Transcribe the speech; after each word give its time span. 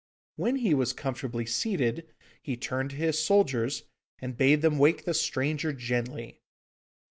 When 0.35 0.55
he 0.55 0.73
was 0.73 0.93
comfortably 0.93 1.45
seated, 1.45 2.07
he 2.41 2.57
turned 2.57 2.89
to 2.89 2.95
his 2.95 3.23
soldiers, 3.23 3.83
and 4.17 4.35
bade 4.35 4.63
them 4.63 4.79
wake 4.79 5.05
the 5.05 5.13
stranger 5.13 5.73
gently. 5.73 6.41